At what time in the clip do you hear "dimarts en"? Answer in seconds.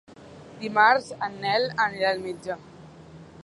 0.61-1.37